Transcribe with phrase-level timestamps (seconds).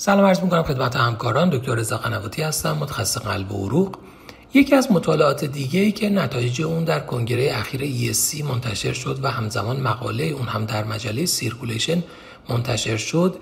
[0.00, 1.50] سلام عرض می‌کنم خدمت همکاران.
[1.50, 3.96] دکتر رضا قنواتی هستم متخصص قلب و عروق.
[4.54, 9.30] یکی از مطالعات دیگه ای که نتایج اون در کنگره اخیر ESC منتشر شد و
[9.30, 12.02] همزمان مقاله اون هم در مجله Circulation
[12.48, 13.36] منتشر شد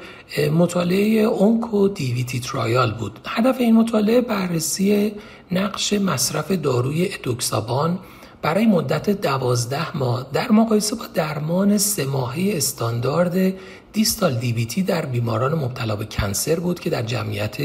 [0.52, 3.18] مطالعه ONCO DVT trial بود.
[3.26, 5.12] هدف این مطالعه بررسی
[5.52, 7.98] نقش مصرف داروی ادوکسابان
[8.42, 13.54] برای مدت دوازده ماه در مقایسه با درمان سه ماهه استاندارد
[13.92, 17.56] distal DVT در بیماران مبتلا به cancer بود که در جمعیت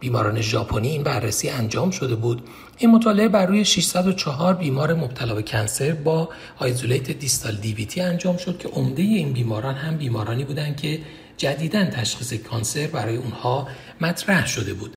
[0.00, 2.42] بیماران ژاپنی این بررسی انجام شده بود.
[2.78, 6.28] این مطالعه بر روی 604 بیمار مبتلا به cancer با
[6.58, 11.00] isolated distal DVT انجام شد که عمده این بیماران هم بیمارانی بودند که
[11.36, 13.68] جدیدا تشخیص cancer برای اونها
[14.00, 14.94] مطرح شده بود.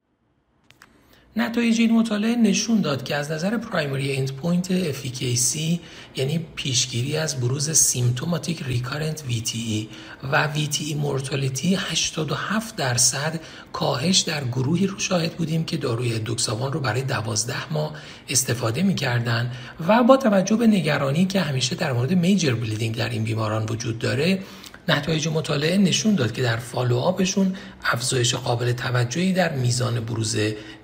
[1.37, 5.79] نتایج این مطالعه نشون داد که از نظر primary endpoint efficacy
[6.15, 9.85] یعنی پیشگیری از بروز symptomatic recurrent VTE
[10.31, 13.39] و VTE mortality 87 درصد
[13.73, 17.93] کاهش در گروهی رو شاهد بودیم که داروی ادوکسابان رو برای 12 ماه
[18.29, 19.51] استفاده می‌کردن
[19.87, 23.99] و با توجه به نگرانی که همیشه در مورد major bleeding در این بیماران وجود
[23.99, 24.39] داره
[24.87, 30.37] نتایج مطالعه نشون داد که در follow up شون افزایش قابل توجهی در میزان بروز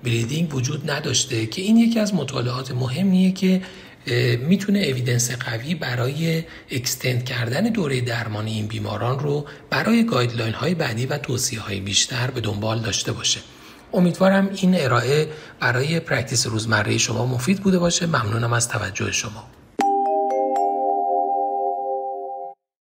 [0.04, 3.62] bleeding وجود نداشته که این یکی از مطالعات مهمیه که
[4.48, 11.06] می‌تونه evidence قوی برای extend کردن دوره درمان این بیماران رو برای guideline های بعدی
[11.06, 13.40] و توصیه های بیشتر به دنبال داشته باشه.
[13.94, 15.28] امیدوارم این ارائه
[15.60, 18.06] برای practice روزمره شما مفید بوده باشه.
[18.06, 19.44] ممنونم از توجه شما.